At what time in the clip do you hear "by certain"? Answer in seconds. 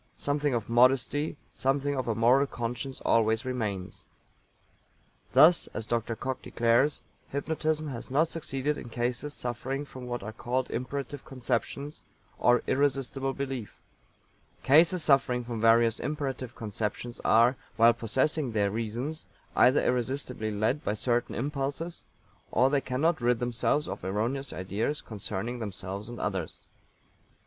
20.83-21.35